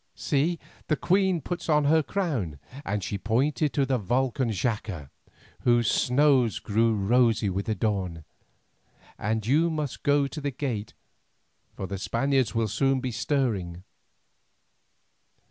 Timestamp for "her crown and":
1.83-3.03